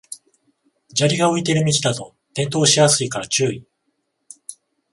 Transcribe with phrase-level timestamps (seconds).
[0.95, 3.67] 砂利が浮いてる道だと転倒しやすいから注意